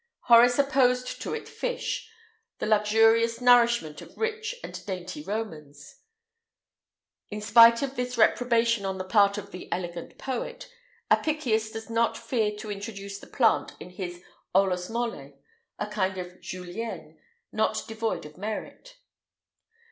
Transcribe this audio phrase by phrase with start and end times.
[0.21, 2.09] Horace opposed to it fish
[2.57, 5.95] the luxurious nourishment of rich and dainty Romans.[IX
[7.29, 10.67] 146] In spite of this reprobation on the part of the elegant poet,
[11.11, 14.23] Apicius does not fear to introduce the plant in his
[14.55, 15.33] Olus Molle,
[15.77, 17.19] a kind of Julienne,
[17.51, 18.97] not devoid of merit.